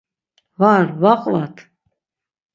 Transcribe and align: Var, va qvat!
Var, 0.61 0.85
va 1.01 1.13
qvat! 1.23 1.55